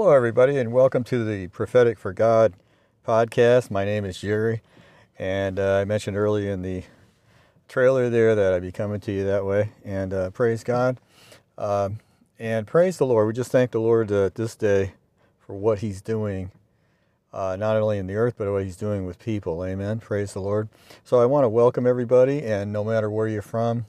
[0.00, 2.54] Hello, everybody, and welcome to the Prophetic for God
[3.06, 3.70] podcast.
[3.70, 4.62] My name is Jerry,
[5.18, 6.84] and uh, I mentioned earlier in the
[7.68, 9.72] trailer there that I'd be coming to you that way.
[9.84, 10.96] And uh, praise God,
[11.58, 11.98] um,
[12.38, 13.26] and praise the Lord.
[13.26, 14.94] We just thank the Lord uh, this day
[15.38, 16.50] for what He's doing,
[17.34, 19.62] uh, not only in the earth, but what He's doing with people.
[19.62, 19.98] Amen.
[20.00, 20.70] Praise the Lord.
[21.04, 23.84] So I want to welcome everybody, and no matter where you're from,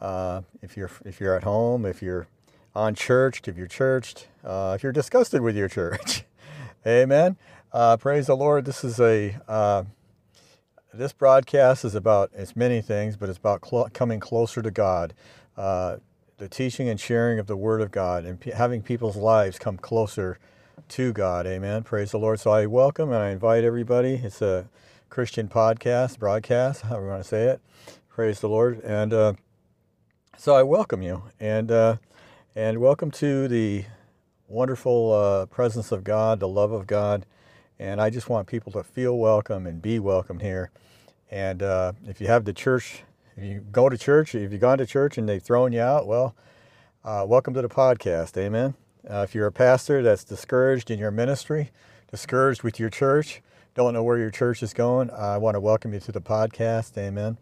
[0.00, 2.26] uh, if you're if you're at home, if you're
[2.74, 6.24] on church, if you're churched, uh, if you're disgusted with your church.
[6.86, 7.36] Amen.
[7.72, 8.66] Uh, praise the Lord.
[8.66, 9.84] This is a uh,
[10.92, 15.14] this broadcast is about it's many things, but it's about cl- coming closer to God,
[15.56, 15.96] uh,
[16.38, 19.76] the teaching and sharing of the Word of God, and p- having people's lives come
[19.76, 20.38] closer
[20.90, 21.46] to God.
[21.46, 21.82] Amen.
[21.82, 22.38] Praise the Lord.
[22.38, 24.14] So I welcome and I invite everybody.
[24.22, 24.68] It's a
[25.08, 27.60] Christian podcast, broadcast, however you want to say it.
[28.08, 28.80] Praise the Lord.
[28.84, 29.32] And uh,
[30.36, 31.24] so I welcome you.
[31.40, 31.96] And uh,
[32.54, 33.86] and welcome to the
[34.48, 37.26] wonderful uh, presence of God, the love of God.
[37.78, 40.70] And I just want people to feel welcome and be welcome here.
[41.30, 43.02] And uh, if you have the church,
[43.36, 46.06] if you go to church, if you've gone to church and they've thrown you out,
[46.06, 46.34] well,
[47.04, 48.36] uh, welcome to the podcast.
[48.36, 48.74] Amen.
[49.08, 51.70] Uh, if you're a pastor that's discouraged in your ministry,
[52.10, 53.42] discouraged with your church,
[53.74, 56.96] don't know where your church is going, I want to welcome you to the podcast.
[56.96, 57.36] Amen.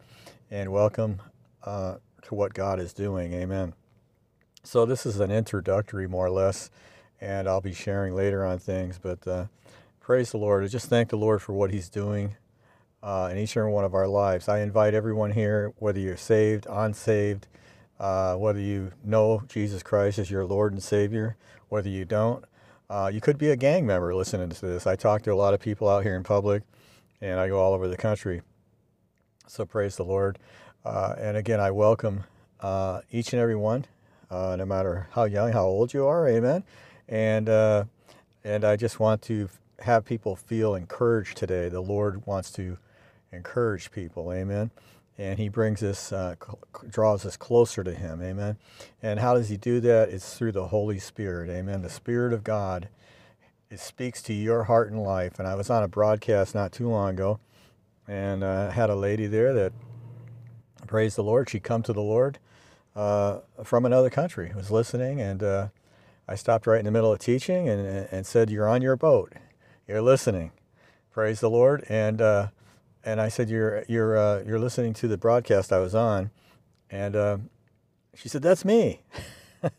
[0.50, 1.20] And welcome
[1.62, 3.34] uh, to what God is doing.
[3.34, 3.74] Amen.
[4.64, 6.70] So this is an introductory, more or less,
[7.20, 8.96] and I'll be sharing later on things.
[8.96, 9.46] But uh,
[9.98, 10.62] praise the Lord.
[10.62, 12.36] I just thank the Lord for what He's doing
[13.02, 14.48] uh, in each and every one of our lives.
[14.48, 17.48] I invite everyone here, whether you're saved, unsaved,
[17.98, 21.36] uh, whether you know Jesus Christ as your Lord and Savior,
[21.68, 22.44] whether you don't.
[22.88, 24.86] Uh, you could be a gang member listening to this.
[24.86, 26.62] I talk to a lot of people out here in public,
[27.20, 28.42] and I go all over the country.
[29.48, 30.38] So praise the Lord.
[30.84, 32.24] Uh, and again, I welcome
[32.60, 33.86] uh, each and every one
[34.32, 36.26] uh, no matter how young, how old you are.
[36.26, 36.64] Amen.
[37.08, 37.84] And uh,
[38.42, 39.48] and I just want to
[39.80, 41.68] have people feel encouraged today.
[41.68, 42.78] The Lord wants to
[43.30, 44.32] encourage people.
[44.32, 44.70] Amen.
[45.18, 46.36] And He brings us, uh,
[46.88, 48.22] draws us closer to Him.
[48.22, 48.56] Amen.
[49.02, 50.08] And how does He do that?
[50.08, 51.50] It's through the Holy Spirit.
[51.50, 51.82] Amen.
[51.82, 52.88] The Spirit of God.
[53.70, 55.38] It speaks to your heart and life.
[55.38, 57.40] And I was on a broadcast not too long ago,
[58.06, 59.72] and I uh, had a lady there that,
[60.86, 62.38] praise the Lord, she come to the Lord
[62.94, 65.68] uh, from another country was listening, and uh,
[66.28, 69.32] I stopped right in the middle of teaching and, and said, "You're on your boat.
[69.88, 70.52] You're listening.
[71.10, 72.48] Praise the Lord." And uh,
[73.04, 76.30] and I said, "You're you're uh, you're listening to the broadcast I was on,"
[76.90, 77.38] and uh,
[78.14, 79.00] she said, "That's me."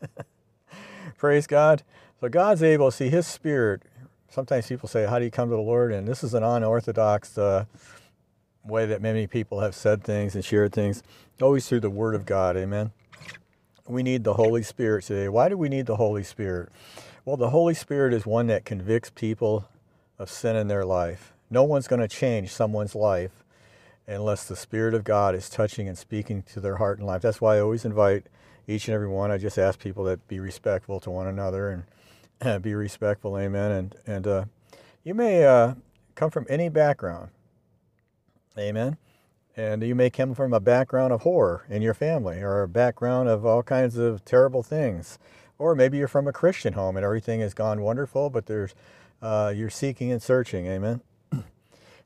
[1.18, 1.84] Praise God.
[2.20, 2.90] So God's able.
[2.90, 3.84] to See His Spirit.
[4.28, 7.38] Sometimes people say, "How do you come to the Lord?" And this is an unorthodox
[7.38, 7.66] uh,
[8.66, 11.04] way that many people have said things and shared things.
[11.40, 12.58] Always through the Word of God.
[12.58, 12.92] Amen
[13.88, 15.28] we need the Holy Spirit today.
[15.28, 16.70] Why do we need the Holy Spirit?
[17.26, 19.68] Well, the Holy Spirit is one that convicts people
[20.18, 21.34] of sin in their life.
[21.50, 23.44] No one's going to change someone's life
[24.08, 27.22] unless the Spirit of God is touching and speaking to their heart and life.
[27.22, 28.26] That's why I always invite
[28.68, 29.32] each and every one.
[29.32, 31.86] I just ask people that be respectful to one another
[32.42, 33.38] and be respectful.
[33.38, 33.72] Amen.
[33.72, 34.46] And and uh,
[35.04, 35.76] you may uh,
[36.16, 37.30] come from any background.
[38.58, 38.98] Amen.
[39.56, 43.30] And you may come from a background of horror in your family or a background
[43.30, 45.20] of all kinds of terrible things.
[45.60, 48.74] Or maybe you're from a Christian home and everything has gone wonderful, but there's
[49.22, 50.66] uh, you're seeking and searching.
[50.66, 51.02] Amen.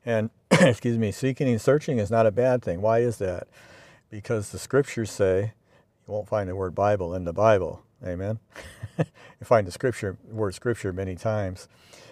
[0.05, 2.81] and excuse me, seeking and searching is not a bad thing.
[2.81, 3.47] Why is that?
[4.09, 5.53] Because the scriptures say
[6.07, 7.81] you won't find the word Bible in the Bible.
[8.05, 8.39] Amen.
[8.97, 9.05] you
[9.43, 11.67] find the scripture word scripture many times.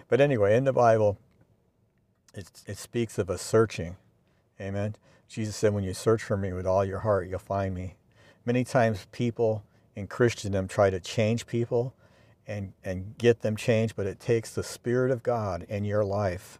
[0.07, 1.17] But anyway, in the Bible,
[2.33, 3.97] it, it speaks of a searching.
[4.59, 4.95] Amen.
[5.27, 7.95] Jesus said, When you search for me with all your heart, you'll find me.
[8.45, 9.63] Many times people
[9.95, 11.93] in Christendom try to change people
[12.47, 16.59] and, and get them changed, but it takes the Spirit of God in your life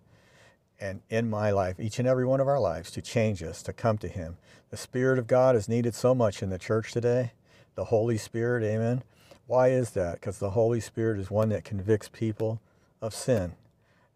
[0.80, 3.72] and in my life, each and every one of our lives, to change us, to
[3.72, 4.38] come to Him.
[4.72, 7.32] The Spirit of God is needed so much in the church today.
[7.76, 9.04] The Holy Spirit, amen.
[9.48, 10.16] Why is that?
[10.16, 12.60] Because the Holy Spirit is one that convicts people
[13.02, 13.54] of sin.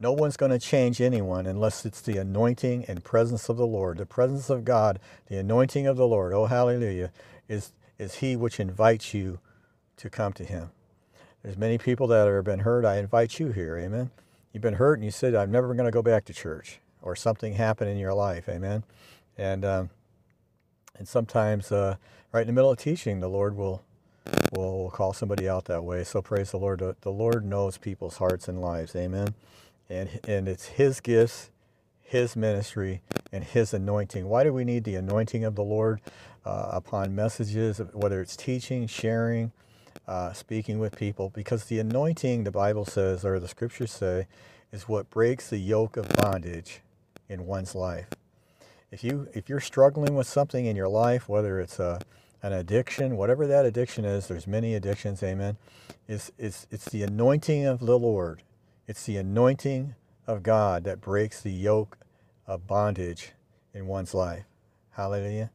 [0.01, 3.97] No one's going to change anyone unless it's the anointing and presence of the Lord.
[3.97, 4.97] The presence of God,
[5.27, 7.11] the anointing of the Lord, oh hallelujah,
[7.49, 9.39] is, is He which invites you
[9.97, 10.71] to come to Him.
[11.43, 12.85] There's many people that have been hurt.
[12.85, 14.11] I invite you here, amen.
[14.53, 17.15] You've been hurt and you said, I'm never going to go back to church, or
[17.15, 18.83] something happened in your life, amen.
[19.37, 19.89] And, um,
[20.97, 21.95] and sometimes, uh,
[22.31, 23.83] right in the middle of teaching, the Lord will,
[24.53, 26.05] will, call somebody out that way.
[26.05, 26.79] So praise the Lord.
[27.01, 29.33] The Lord knows people's hearts and lives, amen
[29.89, 31.49] and, and it's His gifts,
[32.01, 33.01] His ministry,
[33.31, 34.27] and His anointing.
[34.27, 36.01] Why do we need the anointing of the Lord
[36.45, 39.51] uh, upon messages, whether it's teaching, sharing,
[40.07, 44.27] uh, speaking with people, because the anointing, the Bible says, or the scriptures say,
[44.71, 46.81] is what breaks the yoke of bondage
[47.27, 48.07] in one's life.
[48.91, 52.01] If you if you're struggling with something in your life, whether it's a
[52.41, 55.57] an addiction, whatever that addiction is, there's many addictions, amen.
[56.07, 58.41] It's, it's, it's the anointing of the Lord.
[58.89, 59.93] It's the anointing
[60.25, 61.99] of God that breaks the yoke
[62.47, 63.33] of bondage
[63.71, 64.45] in one's life.
[64.93, 65.51] Hallelujah.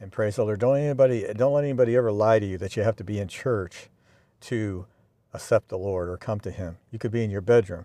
[0.00, 0.60] And praise the Lord.
[0.60, 3.28] Don't anybody don't let anybody ever lie to you that you have to be in
[3.28, 3.90] church
[4.48, 4.86] to
[5.34, 6.78] accept the Lord or come to him.
[6.90, 7.84] You could be in your bedroom.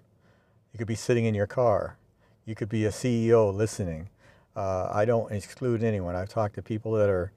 [0.72, 1.98] You could be sitting in your car.
[2.46, 4.08] You could be a CEO listening.
[4.56, 6.16] Uh, I don't exclude anyone.
[6.16, 7.34] I've talked to people that are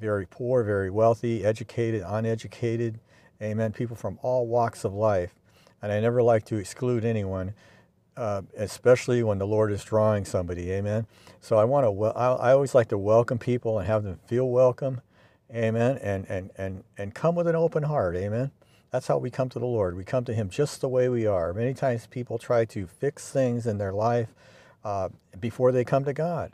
[0.00, 2.98] very poor, very wealthy, educated, uneducated,
[3.40, 5.37] amen, people from all walks of life.
[5.82, 7.54] And I never like to exclude anyone,
[8.16, 11.06] uh, especially when the Lord is drawing somebody, amen.
[11.40, 15.00] So I want to, I always like to welcome people and have them feel welcome,
[15.54, 18.50] amen, and, and, and, and come with an open heart, amen.
[18.90, 19.96] That's how we come to the Lord.
[19.96, 21.52] We come to Him just the way we are.
[21.52, 24.34] Many times people try to fix things in their life
[24.84, 26.52] uh, before they come to God.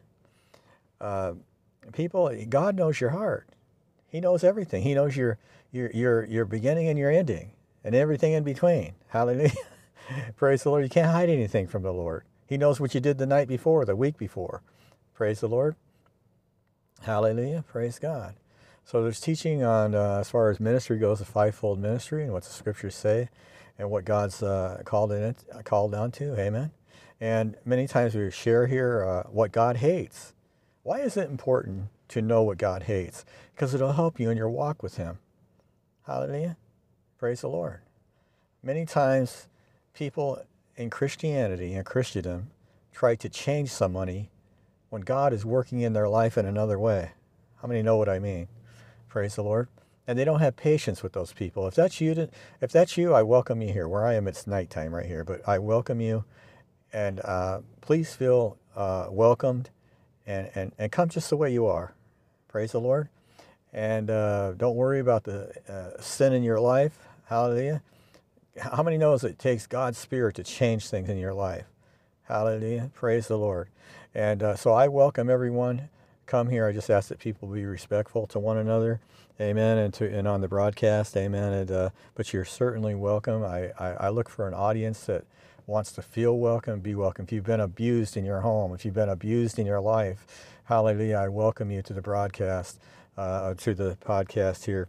[1.00, 1.34] Uh,
[1.92, 3.48] people, God knows your heart.
[4.08, 4.82] He knows everything.
[4.82, 5.38] He knows your
[5.72, 7.50] your your your beginning and your ending,
[7.84, 8.94] and everything in between.
[9.08, 9.52] Hallelujah.
[10.36, 10.84] Praise the Lord.
[10.84, 12.24] You can't hide anything from the Lord.
[12.46, 14.62] He knows what you did the night before, the week before.
[15.14, 15.76] Praise the Lord.
[17.02, 17.64] Hallelujah.
[17.68, 18.34] Praise God.
[18.84, 22.44] So there's teaching on uh, as far as ministry goes, the fivefold ministry and what
[22.44, 23.30] the scriptures say,
[23.78, 26.38] and what God's uh, called in it, called down to.
[26.38, 26.70] Amen.
[27.20, 30.34] And many times we share here uh, what God hates.
[30.82, 33.24] Why is it important to know what God hates?
[33.54, 35.18] Because it'll help you in your walk with Him.
[36.06, 36.56] Hallelujah.
[37.24, 37.80] Praise the Lord.
[38.62, 39.48] Many times,
[39.94, 40.42] people
[40.76, 42.50] in Christianity and Christendom
[42.92, 44.28] try to change somebody
[44.90, 47.12] when God is working in their life in another way.
[47.62, 48.48] How many know what I mean?
[49.08, 49.68] Praise the Lord.
[50.06, 51.66] And they don't have patience with those people.
[51.66, 52.28] If that's you,
[52.60, 53.88] if that's you, I welcome you here.
[53.88, 56.26] Where I am, it's nighttime right here, but I welcome you,
[56.92, 59.70] and uh, please feel uh, welcomed
[60.26, 61.94] and, and, and come just the way you are.
[62.48, 63.08] Praise the Lord.
[63.72, 66.98] And uh, don't worry about the uh, sin in your life.
[67.34, 67.82] Hallelujah.
[68.60, 71.64] How many knows it takes God's Spirit to change things in your life?
[72.28, 72.92] Hallelujah.
[72.94, 73.70] Praise the Lord.
[74.14, 75.88] And uh, so I welcome everyone.
[76.26, 76.64] Come here.
[76.64, 79.00] I just ask that people be respectful to one another.
[79.40, 79.78] Amen.
[79.78, 81.16] And to and on the broadcast.
[81.16, 81.52] Amen.
[81.52, 83.42] And, uh, but you're certainly welcome.
[83.42, 85.24] I, I, I look for an audience that
[85.66, 87.24] wants to feel welcome, be welcome.
[87.24, 90.24] If you've been abused in your home, if you've been abused in your life,
[90.66, 92.78] hallelujah, I welcome you to the broadcast,
[93.16, 94.88] uh, to the podcast here.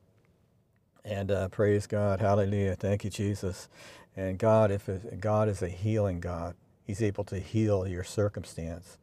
[1.06, 2.76] And uh, praise God, hallelujah.
[2.76, 3.70] Thank you, Jesus.
[4.16, 8.98] And God, if it, God is a healing God, He's able to heal your circumstance.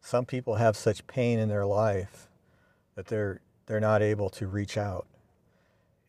[0.00, 2.28] Some people have such pain in their life
[2.94, 5.06] that they're they're not able to reach out.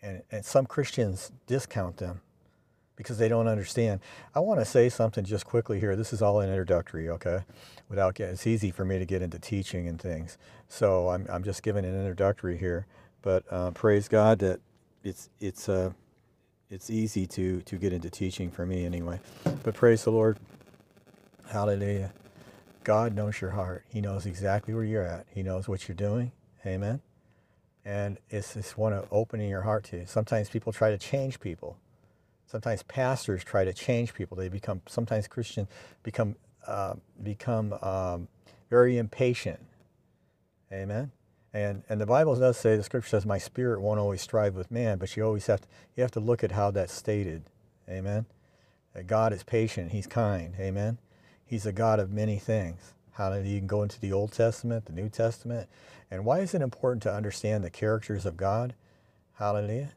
[0.01, 2.21] And, and some Christians discount them
[2.95, 4.01] because they don't understand.
[4.35, 5.95] I want to say something just quickly here.
[5.95, 7.39] This is all an introductory, okay?
[7.89, 10.37] Without getting, it's easy for me to get into teaching and things.
[10.67, 12.85] So I'm, I'm just giving an introductory here.
[13.21, 14.59] But uh, praise God that
[15.03, 15.91] it's, it's, uh,
[16.69, 19.19] it's easy to, to get into teaching for me anyway.
[19.63, 20.37] But praise the Lord.
[21.49, 22.13] Hallelujah.
[22.83, 23.85] God knows your heart.
[23.89, 25.25] He knows exactly where you're at.
[25.29, 26.31] He knows what you're doing.
[26.65, 27.01] Amen.
[27.85, 30.07] And it's just one of opening your heart to.
[30.07, 31.77] Sometimes people try to change people
[32.53, 34.37] Sometimes pastors try to change people.
[34.37, 35.67] They become sometimes Christians
[36.03, 36.35] become
[36.67, 38.27] uh, become um,
[38.69, 39.59] very impatient.
[40.71, 41.11] Amen.
[41.53, 44.71] And and the Bible does say the Scripture says, "My spirit won't always strive with
[44.71, 47.43] man," but you always have to you have to look at how that's stated.
[47.87, 48.25] Amen.
[48.93, 49.91] That God is patient.
[49.91, 50.55] He's kind.
[50.59, 50.97] Amen.
[51.45, 52.93] He's a God of many things.
[53.11, 53.51] Hallelujah.
[53.51, 55.69] You can go into the Old Testament, the New Testament.
[56.09, 58.73] And why is it important to understand the characters of God?
[59.33, 59.91] Hallelujah.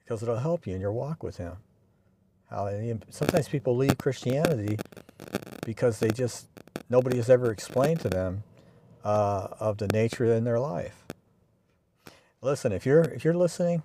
[0.00, 1.54] Because it'll help you in your walk with Him.
[2.50, 2.98] Hallelujah.
[3.10, 4.78] Sometimes people leave Christianity
[5.64, 6.46] because they just,
[6.88, 8.42] nobody has ever explained to them
[9.04, 11.04] uh, of the nature in their life.
[12.40, 13.82] Listen, if you're, if you're listening,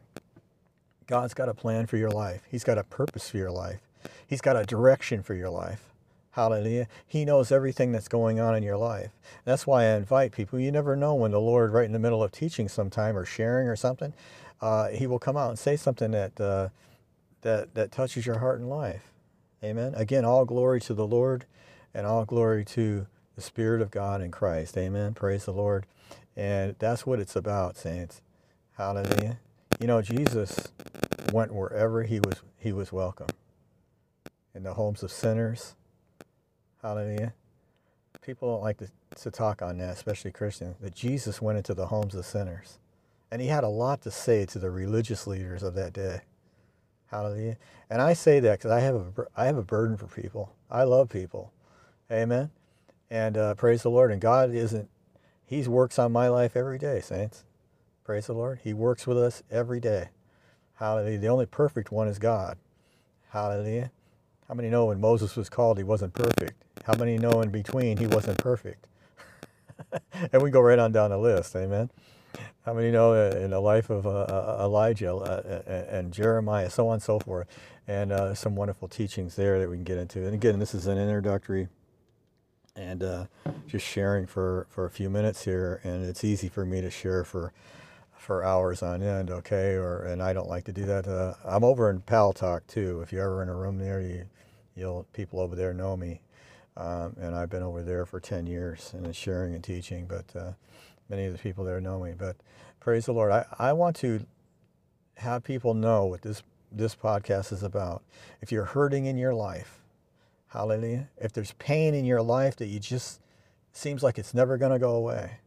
[1.07, 2.41] God's got a plan for your life.
[2.49, 3.79] He's got a purpose for your life.
[4.25, 5.83] He's got a direction for your life.
[6.31, 6.87] Hallelujah.
[7.05, 9.11] He knows everything that's going on in your life.
[9.45, 10.59] That's why I invite people.
[10.59, 13.67] You never know when the Lord, right in the middle of teaching sometime or sharing
[13.67, 14.13] or something,
[14.59, 16.69] uh, He will come out and say something that uh,
[17.43, 19.11] that, that touches your heart and life.
[19.63, 19.93] Amen.
[19.95, 21.45] Again, all glory to the Lord
[21.93, 24.77] and all glory to the Spirit of God in Christ.
[24.77, 25.13] Amen.
[25.13, 25.85] Praise the Lord.
[26.35, 28.21] And that's what it's about, saints.
[28.77, 29.39] Hallelujah.
[29.79, 30.71] You know, Jesus
[31.31, 33.27] went wherever he was he was welcome.
[34.55, 35.75] In the homes of sinners.
[36.81, 37.33] Hallelujah.
[38.21, 38.89] People don't like to,
[39.21, 42.79] to talk on that, especially Christians, that Jesus went into the homes of sinners.
[43.31, 46.21] And he had a lot to say to the religious leaders of that day.
[47.07, 47.57] Hallelujah.
[47.89, 50.53] And I say that because I have a I have a burden for people.
[50.69, 51.51] I love people.
[52.11, 52.51] Amen.
[53.13, 54.11] And uh, praise the Lord.
[54.11, 54.89] And God isn't.
[55.45, 57.43] He works on my life every day, saints.
[58.03, 58.61] Praise the Lord.
[58.63, 60.09] He works with us every day.
[60.77, 61.19] Hallelujah.
[61.19, 62.57] The only perfect one is God.
[63.29, 63.91] Hallelujah.
[64.47, 66.63] How many know when Moses was called, he wasn't perfect?
[66.85, 68.87] How many know in between, he wasn't perfect?
[70.31, 71.55] and we go right on down the list.
[71.55, 71.91] Amen.
[72.65, 76.95] How many know in the life of uh, uh Elijah uh, and Jeremiah, so on
[76.95, 77.47] and so forth,
[77.87, 80.25] and uh, some wonderful teachings there that we can get into.
[80.25, 81.67] And again, this is an introductory
[82.75, 83.25] and uh,
[83.67, 85.79] just sharing for, for a few minutes here.
[85.83, 87.53] And it's easy for me to share for
[88.23, 89.73] for hours on end, okay?
[89.75, 91.07] Or and I don't like to do that.
[91.07, 93.01] Uh, I'm over in Paltalk too.
[93.01, 94.25] If you're ever in a room there, you
[94.75, 96.21] you'll people over there know me,
[96.77, 100.05] um, and I've been over there for 10 years and sharing and teaching.
[100.05, 100.53] But uh,
[101.09, 102.13] many of the people there know me.
[102.17, 102.37] But
[102.79, 103.31] praise the Lord.
[103.31, 104.25] I, I want to
[105.15, 108.03] have people know what this this podcast is about.
[108.41, 109.82] If you're hurting in your life,
[110.53, 111.09] hallelujah.
[111.17, 113.19] If there's pain in your life that you just
[113.71, 115.39] seems like it's never going to go away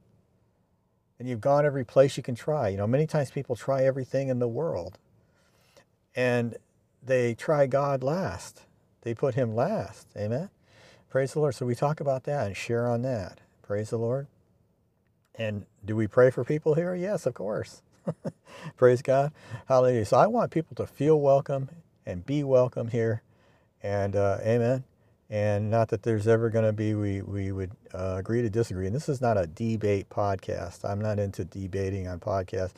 [1.18, 2.68] and you've gone every place you can try.
[2.68, 4.98] You know, many times people try everything in the world
[6.16, 6.56] and
[7.02, 8.62] they try God last.
[9.02, 10.08] They put him last.
[10.16, 10.50] Amen.
[11.08, 11.54] Praise the Lord.
[11.54, 13.40] So we talk about that and share on that.
[13.62, 14.26] Praise the Lord.
[15.36, 16.94] And do we pray for people here?
[16.96, 17.82] Yes, of course.
[18.76, 19.32] Praise God.
[19.68, 20.04] Hallelujah.
[20.04, 21.70] So I want people to feel welcome
[22.04, 23.22] and be welcome here.
[23.82, 24.84] And uh, amen
[25.28, 28.86] and not that there's ever going to be we we would uh, agree to disagree.
[28.86, 30.88] And this is not a debate podcast.
[30.88, 32.72] I'm not into debating on podcasts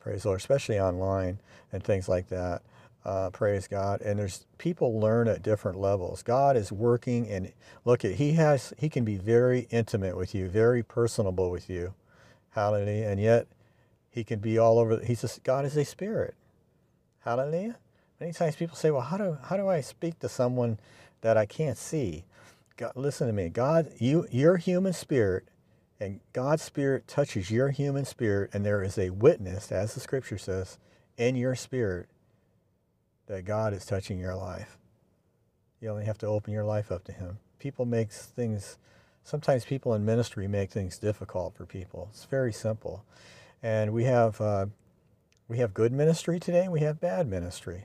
[0.00, 1.38] praise lord especially online
[1.72, 2.62] and things like that.
[3.04, 4.00] Uh, praise god.
[4.02, 6.22] And there's people learn at different levels.
[6.22, 7.52] God is working and
[7.84, 11.94] look at he has he can be very intimate with you very personable with you.
[12.50, 13.08] Hallelujah.
[13.08, 13.46] And yet
[14.10, 16.34] he can be all over he's a, god is a spirit.
[17.20, 17.76] Hallelujah.
[18.18, 20.78] Many times people say well how do how do i speak to someone
[21.20, 22.24] that I can't see.
[22.76, 23.48] God, listen to me.
[23.48, 25.44] God, you, your human spirit
[26.00, 30.38] and God's spirit touches your human spirit, and there is a witness, as the scripture
[30.38, 30.78] says,
[31.18, 32.08] in your spirit
[33.26, 34.78] that God is touching your life.
[35.80, 37.38] You only have to open your life up to Him.
[37.58, 38.78] People make things,
[39.24, 42.08] sometimes people in ministry make things difficult for people.
[42.12, 43.04] It's very simple.
[43.62, 44.66] And we have, uh,
[45.48, 47.84] we have good ministry today, we have bad ministry.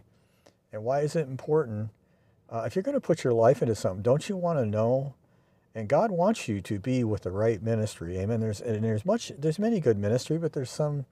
[0.72, 1.90] And why is it important
[2.50, 5.16] uh, if you're going to put your life into something, don't you want to know?
[5.74, 8.18] And God wants you to be with the right ministry.
[8.18, 8.40] Amen.
[8.40, 11.06] There's and there's much there's many good ministry, but there's some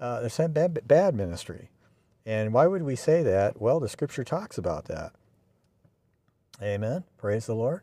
[0.00, 1.70] uh, there's some bad, bad ministry.
[2.26, 3.60] And why would we say that?
[3.60, 5.12] Well, the Scripture talks about that.
[6.60, 7.04] Amen.
[7.16, 7.82] Praise the Lord.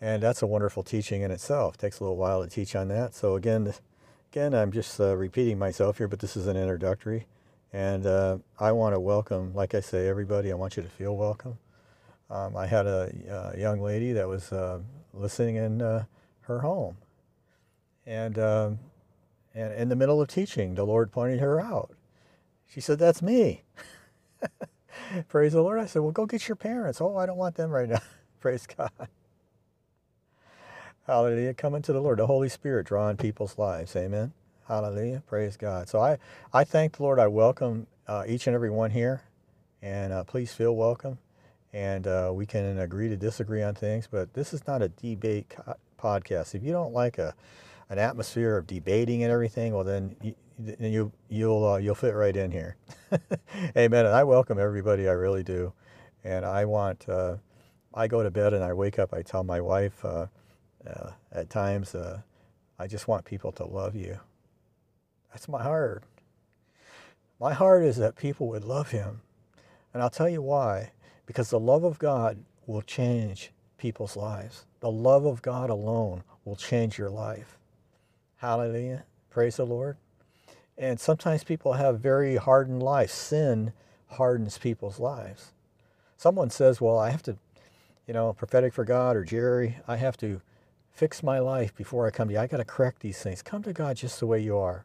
[0.00, 1.74] And that's a wonderful teaching in itself.
[1.74, 3.14] It takes a little while to teach on that.
[3.14, 3.74] So again,
[4.32, 7.26] again, I'm just uh, repeating myself here, but this is an introductory.
[7.72, 10.50] And uh, I want to welcome, like I say, everybody.
[10.50, 11.58] I want you to feel welcome.
[12.30, 14.78] Um, I had a, a, young lady that was uh,
[15.12, 16.04] listening in uh,
[16.42, 16.96] her home.
[18.06, 18.70] And, uh,
[19.52, 21.90] and in the middle of teaching, the Lord pointed her out.
[22.68, 23.64] She said, That's me.
[25.28, 25.80] Praise the Lord.
[25.80, 27.00] I said, Well, go get your parents.
[27.00, 28.00] Oh, I don't want them right now.
[28.40, 28.92] Praise God.
[31.06, 31.54] Hallelujah.
[31.54, 33.96] Coming to the Lord, the Holy Spirit drawing people's lives.
[33.96, 34.32] Amen.
[34.68, 35.24] Hallelujah.
[35.26, 35.88] Praise God.
[35.88, 36.18] So I,
[36.52, 37.18] I thank the Lord.
[37.18, 39.22] I welcome uh, each and every one here.
[39.82, 41.18] And uh, please feel welcome
[41.72, 44.08] and uh, we can agree to disagree on things.
[44.10, 45.54] But this is not a debate
[46.00, 46.54] podcast.
[46.54, 47.34] If you don't like a
[47.88, 50.34] an atmosphere of debating and everything, well then you,
[50.78, 52.76] you you'll uh, you'll fit right in here.
[53.76, 54.06] Amen.
[54.06, 55.08] And I welcome everybody.
[55.08, 55.72] I really do.
[56.24, 57.08] And I want.
[57.08, 57.36] Uh,
[57.92, 59.12] I go to bed and I wake up.
[59.12, 60.26] I tell my wife uh,
[60.86, 62.20] uh, at times, uh,
[62.78, 64.20] I just want people to love you.
[65.32, 66.04] That's my heart.
[67.40, 69.22] My heart is that people would love him.
[69.92, 70.92] And I'll tell you why
[71.30, 74.66] because the love of God will change people's lives.
[74.80, 77.56] The love of God alone will change your life.
[78.38, 79.04] Hallelujah.
[79.30, 79.96] Praise the Lord.
[80.76, 83.12] And sometimes people have very hardened lives.
[83.12, 83.72] Sin
[84.08, 85.52] hardens people's lives.
[86.16, 87.36] Someone says, Well, I have to,
[88.08, 90.40] you know, prophetic for God or Jerry, I have to
[90.90, 92.40] fix my life before I come to you.
[92.40, 93.40] I got to correct these things.
[93.40, 94.84] Come to God just the way you are.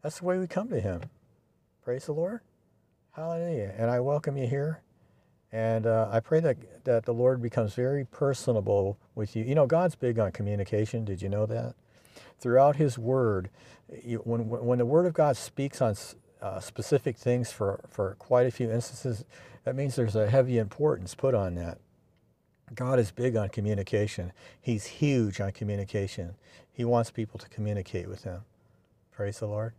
[0.00, 1.02] That's the way we come to Him.
[1.84, 2.40] Praise the Lord.
[3.12, 3.74] Hallelujah.
[3.76, 4.80] And I welcome you here.
[5.54, 9.44] And uh, I pray that, that the Lord becomes very personable with you.
[9.44, 11.04] You know, God's big on communication.
[11.04, 11.76] Did you know that?
[12.40, 13.50] Throughout His Word,
[14.04, 15.94] you, when, when the Word of God speaks on
[16.42, 19.24] uh, specific things for, for quite a few instances,
[19.62, 21.78] that means there's a heavy importance put on that.
[22.74, 24.32] God is big on communication.
[24.60, 26.34] He's huge on communication.
[26.72, 28.40] He wants people to communicate with Him.
[29.12, 29.74] Praise the Lord.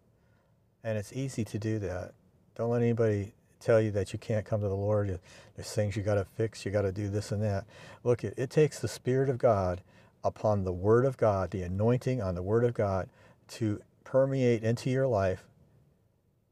[0.86, 2.14] And it's easy to do that.
[2.56, 5.20] Don't let anybody tell you that you can't come to the Lord.
[5.56, 6.66] There's things you got to fix.
[6.66, 7.66] You got to do this and that.
[8.04, 9.82] Look, it, it takes the Spirit of God
[10.24, 13.10] upon the Word of God, the anointing on the Word of God,
[13.48, 15.44] to permeate into your life.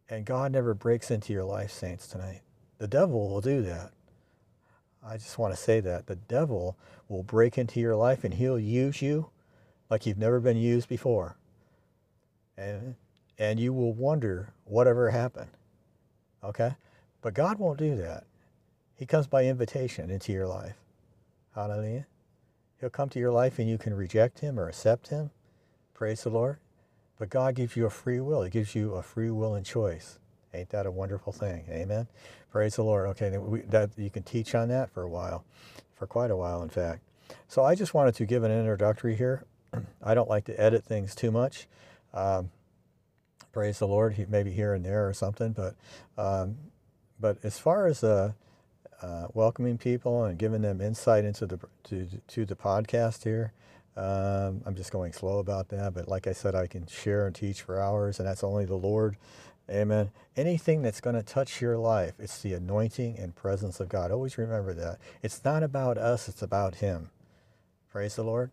[0.10, 2.42] And God never breaks into your life, saints, tonight.
[2.78, 3.92] The devil will do that.
[5.06, 6.08] I just want to say that.
[6.08, 6.78] The devil
[7.10, 9.30] will break into your life and he'll use you
[9.90, 11.36] like you've never been used before.
[12.58, 12.96] And,
[13.38, 15.50] and you will wonder whatever happened.
[16.44, 16.76] Okay?
[17.24, 18.26] But God won't do that.
[18.96, 20.76] He comes by invitation into your life.
[21.56, 22.06] Hallelujah.
[22.80, 25.32] He'll come to your life and you can reject him or accept him.
[25.94, 26.58] Praise the Lord.
[27.18, 28.44] But God gives you a free will.
[28.44, 30.20] He gives you a free will and choice.
[30.54, 31.66] Ain't that a wonderful thing?
[31.70, 32.08] Amen.
[32.52, 33.08] Praise the Lord.
[33.10, 35.46] Okay, we, that you can teach on that for a while,
[35.96, 37.04] for quite a while, in fact.
[37.48, 39.46] So I just wanted to give an introductory here.
[40.04, 41.68] I don't like to edit things too much.
[42.14, 42.52] Um,
[43.54, 45.54] praise the Lord, maybe here and there or something.
[45.54, 45.76] But
[46.18, 46.58] um,
[47.20, 48.34] but as far as uh,
[49.02, 53.54] uh, welcoming people and giving them insight into the to to the podcast here,
[53.96, 55.94] um, I'm just going slow about that.
[55.94, 58.76] But like I said, I can share and teach for hours, and that's only the
[58.76, 59.18] Lord.
[59.70, 60.12] Amen.
[60.36, 64.12] Anything that's going to touch your life, it's the anointing and presence of God.
[64.12, 65.00] Always remember that.
[65.22, 67.12] It's not about us, it's about Him.
[67.90, 68.52] Praise the Lord.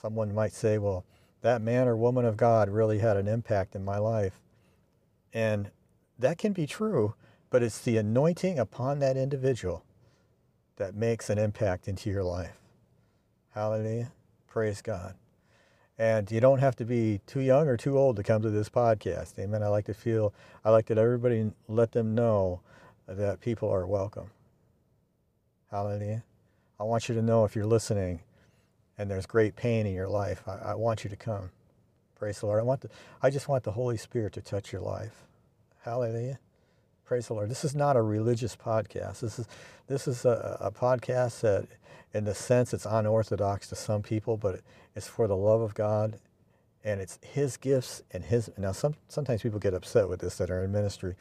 [0.00, 1.04] Someone might say, well,
[1.42, 4.40] that man or woman of God really had an impact in my life.
[5.32, 5.70] And
[6.18, 7.14] that can be true,
[7.50, 9.84] but it's the anointing upon that individual
[10.76, 12.56] that makes an impact into your life.
[13.50, 14.12] Hallelujah.
[14.46, 15.14] Praise God.
[15.98, 18.68] And you don't have to be too young or too old to come to this
[18.68, 19.38] podcast.
[19.38, 19.62] Amen.
[19.64, 20.32] I like to feel,
[20.64, 22.60] I like that everybody let them know
[23.08, 24.30] that people are welcome.
[25.70, 26.22] Hallelujah.
[26.78, 28.20] I want you to know if you're listening
[28.96, 31.50] and there's great pain in your life, I, I want you to come.
[32.16, 32.60] Praise the Lord.
[32.60, 32.90] I want the,
[33.22, 35.24] I just want the Holy Spirit to touch your life.
[35.82, 36.38] Hallelujah.
[37.08, 37.48] Praise the Lord.
[37.48, 39.20] This is not a religious podcast.
[39.20, 39.48] This is
[39.86, 41.66] this is a, a podcast that,
[42.12, 44.60] in the sense, it's unorthodox to some people, but
[44.94, 46.18] it's for the love of God,
[46.84, 48.50] and it's His gifts and His.
[48.58, 51.14] Now, some sometimes people get upset with this that are in ministry,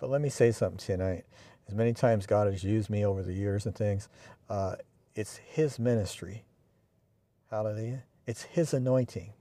[0.00, 1.24] but let me say something tonight.
[1.68, 4.08] As many times God has used me over the years and things,
[4.50, 4.74] uh,
[5.14, 6.42] it's His ministry.
[7.48, 8.02] Hallelujah.
[8.26, 9.34] It's His anointing.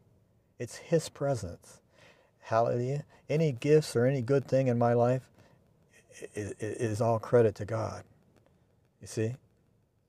[0.59, 1.81] It's His presence.
[2.41, 3.03] Hallelujah.
[3.27, 5.31] Any gifts or any good thing in my life
[6.33, 8.03] is all credit to God.
[9.01, 9.35] You see?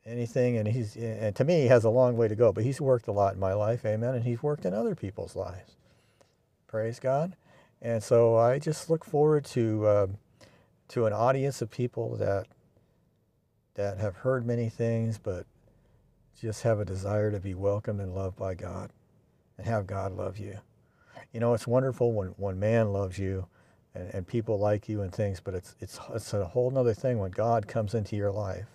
[0.06, 2.80] Anything, and he's, and to me, he has a long way to go, but he's
[2.80, 5.76] worked a lot in my life, amen, and he's worked in other people's lives.
[6.66, 7.36] Praise God.
[7.82, 10.06] And so I just look forward to, uh,
[10.88, 12.46] to an audience of people that,
[13.74, 15.44] that have heard many things, but
[16.40, 18.90] just have a desire to be welcomed and loved by God
[19.58, 20.58] and have God love you.
[21.32, 23.46] You know, it's wonderful when, when man loves you
[23.98, 27.18] and, and people like you and things, but it's, it's, it's a whole other thing
[27.18, 28.66] when God comes into your life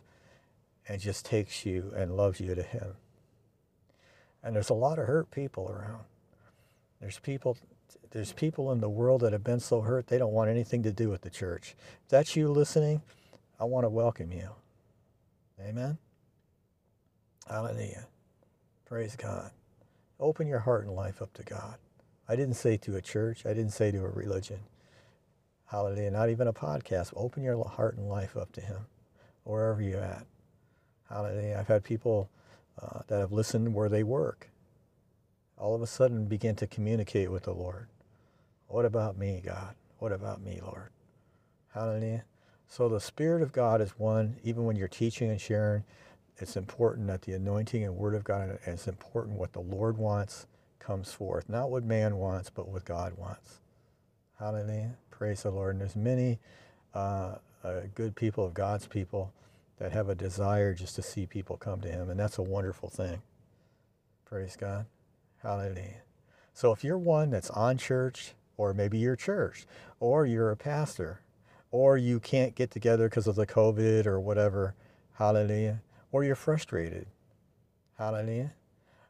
[0.88, 2.96] and just takes you and loves you to Him.
[4.44, 6.04] And there's a lot of hurt people around.
[7.00, 7.58] There's people,
[8.12, 10.92] there's people in the world that have been so hurt they don't want anything to
[10.92, 11.76] do with the church.
[12.04, 13.02] If that's you listening,
[13.60, 14.50] I want to welcome you.
[15.62, 15.98] Amen.
[17.48, 18.08] Hallelujah.
[18.86, 19.52] Praise God.
[20.20, 21.76] Open your heart and life up to God.
[22.28, 23.46] I didn't say to a church.
[23.46, 24.60] I didn't say to a religion.
[25.68, 26.12] Hallelujah.
[26.12, 27.14] Not even a podcast.
[27.16, 28.86] Open your heart and life up to Him,
[29.44, 30.26] wherever you're at.
[31.10, 31.58] Hallelujah.
[31.60, 32.30] I've had people
[32.82, 34.50] uh, that have listened where they work.
[35.58, 37.88] All of a sudden begin to communicate with the Lord.
[38.68, 39.76] What about me, God?
[40.00, 40.90] What about me, Lord?
[41.74, 42.24] Hallelujah.
[42.68, 45.84] So the Spirit of God is one, even when you're teaching and sharing,
[46.38, 50.48] it's important that the anointing and Word of God, it's important what the Lord wants
[50.80, 51.48] comes forth.
[51.48, 53.62] Not what man wants, but what God wants.
[54.40, 54.96] Hallelujah.
[55.24, 55.76] Praise the Lord.
[55.76, 56.38] And there's many
[56.94, 59.32] uh, uh, good people of God's people
[59.80, 62.90] that have a desire just to see people come to Him, and that's a wonderful
[62.90, 63.22] thing.
[64.26, 64.86] Praise God.
[65.42, 66.02] Hallelujah.
[66.54, 69.66] So if you're one that's on church, or maybe you're church,
[70.02, 71.22] or you're a pastor,
[71.72, 74.76] or you can't get together because of the COVID or whatever,
[75.14, 75.80] hallelujah,
[76.12, 77.08] or you're frustrated,
[77.98, 78.52] hallelujah,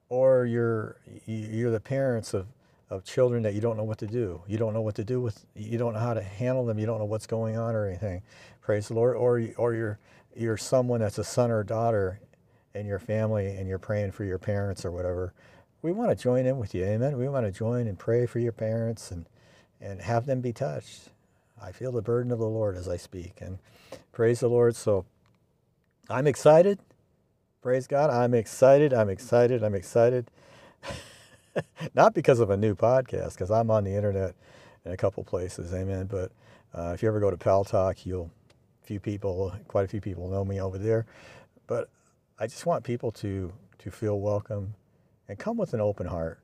[0.09, 2.45] or you're you're the parents of
[2.93, 4.41] of children that you don't know what to do.
[4.47, 5.45] You don't know what to do with.
[5.55, 6.77] You don't know how to handle them.
[6.77, 8.21] You don't know what's going on or anything.
[8.61, 9.17] Praise the Lord.
[9.17, 9.99] Or or you're
[10.35, 12.19] you're someone that's a son or daughter
[12.75, 15.33] in your family and you're praying for your parents or whatever.
[15.81, 16.85] We want to join in with you.
[16.85, 17.17] Amen.
[17.17, 19.25] We want to join and pray for your parents and
[19.81, 21.09] and have them be touched.
[21.61, 23.57] I feel the burden of the Lord as I speak and
[24.11, 24.75] praise the Lord.
[24.75, 25.05] So
[26.09, 26.77] I'm excited.
[27.63, 28.11] Praise God.
[28.11, 28.93] I'm excited.
[28.93, 29.63] I'm excited.
[29.63, 30.29] I'm excited.
[31.93, 34.35] Not because of a new podcast, because I'm on the internet
[34.85, 36.07] in a couple places, amen.
[36.07, 36.31] But
[36.73, 38.31] uh, if you ever go to Paltalk, you'll
[38.83, 41.05] few people, quite a few people know me over there,
[41.67, 41.89] but
[42.39, 44.75] I just want people to to feel welcome
[45.27, 46.39] and come with an open heart.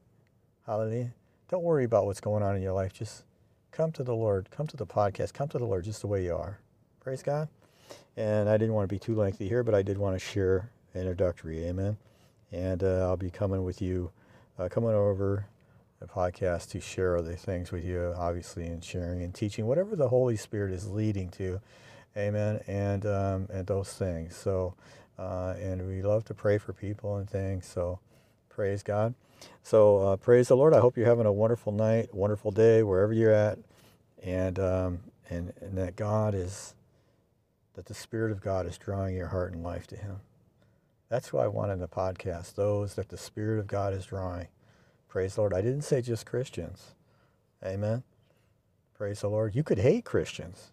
[0.66, 1.14] Hallelujah.
[1.50, 2.92] Don't worry about what's going on in your life.
[2.94, 3.24] Just
[3.72, 4.50] come to the Lord.
[4.52, 5.34] Come to the podcast.
[5.34, 6.60] Come to the Lord just the way you are.
[7.00, 7.48] Praise God.
[8.18, 10.70] And I didn't want to be too lengthy here, but I did want to share
[10.94, 11.66] introductory.
[11.66, 11.98] Amen.
[12.52, 14.12] And uh, I'll be coming with you,
[14.60, 15.48] uh, coming over
[16.00, 20.10] the podcast to share other things with you, obviously, and sharing and teaching whatever the
[20.10, 21.62] Holy Spirit is leading to.
[22.18, 22.62] Amen.
[22.68, 24.36] And um, and those things.
[24.36, 24.76] So,
[25.18, 27.66] uh, and we love to pray for people and things.
[27.66, 28.00] So,
[28.50, 29.14] praise God.
[29.64, 30.74] So, uh, praise the Lord.
[30.74, 33.60] I hope you're having a wonderful night, wonderful day, wherever you're at,
[34.22, 36.74] and um, and and that God is,
[37.76, 40.20] that the Spirit of God is drawing your heart and life to Him.
[41.10, 42.56] That's who I want in the podcast.
[42.56, 44.48] Those that the Spirit of God is drawing.
[45.08, 45.54] Praise the Lord.
[45.56, 46.94] I didn't say just Christians.
[47.66, 48.04] Amen.
[48.96, 49.56] Praise the Lord.
[49.56, 50.72] You could hate Christians.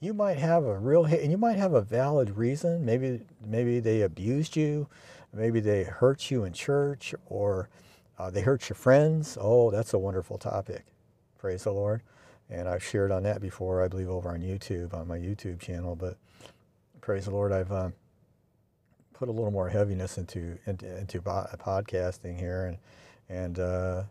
[0.00, 2.84] You might have a real hate, and you might have a valid reason.
[2.84, 4.88] Maybe maybe they abused you,
[5.32, 7.68] maybe they hurt you in church, or
[8.18, 9.38] uh, they hurt your friends.
[9.40, 10.86] Oh, that's a wonderful topic.
[11.38, 12.02] Praise the Lord.
[12.48, 15.94] And I've shared on that before, I believe, over on YouTube, on my YouTube channel.
[15.94, 16.16] But
[17.00, 17.92] praise the Lord, I've um,
[19.20, 22.78] put a little more heaviness into into, into podcasting here, and
[23.28, 24.02] and uh,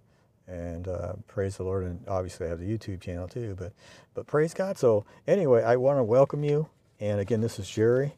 [0.48, 1.84] and uh, praise the Lord.
[1.84, 3.56] And obviously, I have the YouTube channel too.
[3.58, 3.74] But
[4.14, 4.78] but praise God.
[4.78, 6.70] So anyway, I want to welcome you.
[7.00, 8.14] And again, this is Jerry.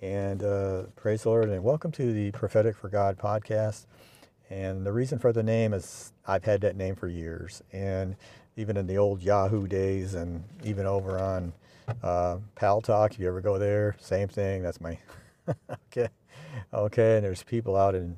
[0.00, 3.84] And uh, praise the Lord, and welcome to the Prophetic for God podcast.
[4.48, 8.16] And the reason for the name is I've had that name for years, and
[8.56, 11.52] even in the old Yahoo days, and even over on
[12.02, 14.62] uh, Paltalk, if you ever go there, same thing.
[14.62, 14.96] That's my
[15.70, 16.08] okay,
[16.74, 17.16] okay.
[17.16, 18.16] And there's people out in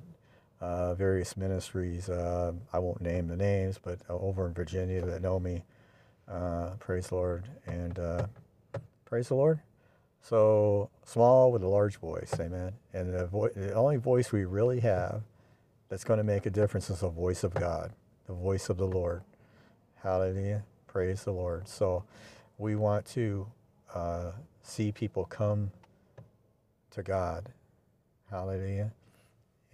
[0.60, 2.08] uh, various ministries.
[2.08, 5.64] Uh, I won't name the names, but over in Virginia that know me.
[6.28, 8.26] Uh, praise the Lord and uh,
[9.04, 9.60] praise the Lord.
[10.22, 12.72] So small with a large voice, amen.
[12.94, 15.22] And the, vo- the only voice we really have
[15.88, 17.92] that's going to make a difference is the voice of God,
[18.26, 19.22] the voice of the Lord.
[20.02, 20.64] Hallelujah.
[20.86, 21.68] Praise the Lord.
[21.68, 22.04] So
[22.58, 23.46] we want to
[23.94, 25.72] uh, see people come
[26.92, 27.50] to God.
[28.32, 28.90] Hallelujah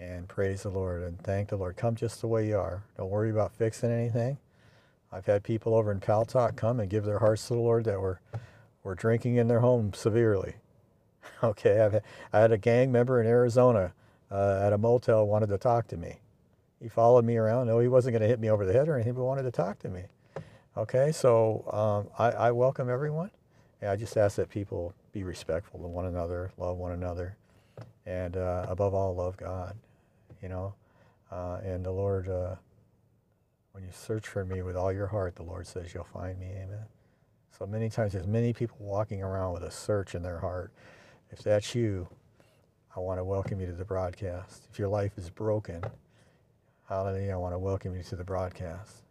[0.00, 1.76] and praise the Lord and thank the Lord.
[1.76, 2.82] Come just the way you are.
[2.96, 4.38] Don't worry about fixing anything.
[5.12, 8.00] I've had people over in Paltalk come and give their hearts to the Lord that
[8.00, 8.20] were,
[8.82, 10.54] were drinking in their home severely.
[11.44, 13.92] Okay, I've had, I had a gang member in Arizona
[14.30, 16.18] uh, at a motel wanted to talk to me.
[16.80, 17.68] He followed me around.
[17.68, 19.52] No, he wasn't going to hit me over the head or anything, but wanted to
[19.52, 20.04] talk to me.
[20.76, 23.30] Okay, so um, I, I welcome everyone.
[23.80, 27.36] And I just ask that people be respectful to one another, love one another,
[28.08, 29.76] and uh, above all, love God
[30.42, 30.74] you know.
[31.30, 32.54] Uh, and the Lord, uh,
[33.72, 36.46] when you search for me with all your heart, the Lord says you'll find me.
[36.46, 36.86] Amen.
[37.56, 40.72] So many times there's many people walking around with a search in their heart.
[41.30, 42.08] If that's you,
[42.96, 44.68] I want to welcome you to the broadcast.
[44.70, 45.84] If your life is broken,
[46.88, 49.02] hallelujah, I want to welcome you to the broadcast.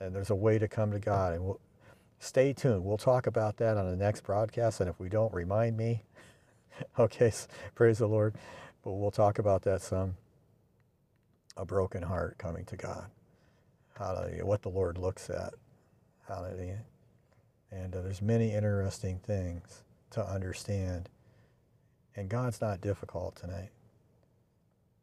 [0.00, 1.34] And there's a way to come to God.
[1.34, 1.60] And we'll,
[2.20, 2.84] stay tuned.
[2.84, 4.80] We'll talk about that on the next broadcast.
[4.80, 6.02] And if we don't, remind me.
[6.98, 7.32] okay,
[7.74, 8.34] praise the Lord.
[8.82, 10.16] But we'll talk about that some.
[11.56, 13.06] A broken heart coming to God.
[13.98, 14.46] Hallelujah.
[14.46, 15.54] What the Lord looks at.
[16.28, 16.82] Hallelujah.
[17.70, 21.08] And uh, there's many interesting things to understand.
[22.14, 23.70] And God's not difficult tonight.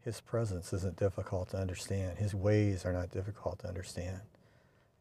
[0.01, 2.19] His presence isn't difficult to understand.
[2.19, 4.21] His ways are not difficult to understand.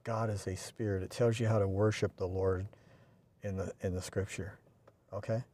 [0.02, 1.02] God is a spirit.
[1.02, 2.66] It tells you how to worship the Lord
[3.42, 4.58] in the in the scripture.
[5.12, 5.44] Okay?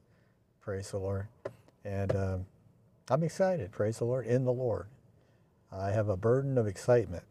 [0.61, 1.27] Praise the Lord.
[1.85, 2.47] And um,
[3.09, 4.87] I'm excited, praise the Lord, in the Lord.
[5.73, 7.25] I have a burden of excitement,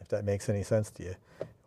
[0.00, 1.16] if that makes any sense to you.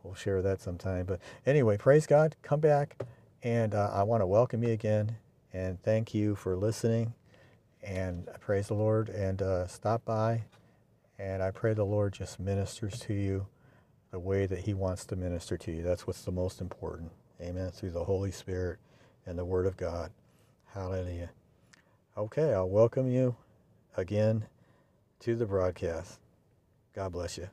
[0.04, 1.06] We'll share that sometime.
[1.06, 2.36] But anyway, praise God.
[2.42, 3.02] Come back.
[3.44, 5.18] And uh, I want to welcome you again
[5.54, 7.14] and thank you for listening.
[7.84, 9.10] And praise the Lord.
[9.10, 10.44] And uh, stop by.
[11.18, 13.48] And I pray the Lord just ministers to you
[14.12, 15.84] the way that He wants to minister to you.
[15.84, 17.12] That's what's the most important.
[17.42, 17.72] Amen.
[17.72, 18.80] Through the Holy Spirit
[19.26, 20.12] and the Word of God.
[20.74, 21.32] Hallelujah.
[22.16, 23.36] Okay, I'll welcome you
[23.98, 24.46] again
[25.22, 26.20] to the broadcast.
[26.94, 27.50] God bless you.